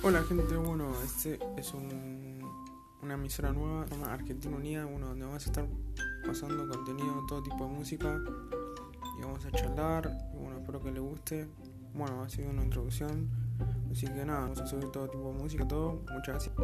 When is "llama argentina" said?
3.96-4.56